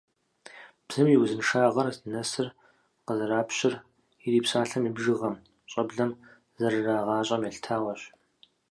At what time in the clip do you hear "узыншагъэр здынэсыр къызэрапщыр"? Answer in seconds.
1.21-3.73